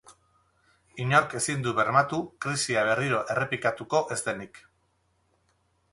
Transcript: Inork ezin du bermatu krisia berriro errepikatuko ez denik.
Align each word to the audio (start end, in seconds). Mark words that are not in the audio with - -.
Inork 1.05 1.35
ezin 1.39 1.67
du 1.67 1.73
bermatu 1.81 2.21
krisia 2.45 2.85
berriro 2.89 3.21
errepikatuko 3.35 4.03
ez 4.17 4.21
denik. 4.31 4.63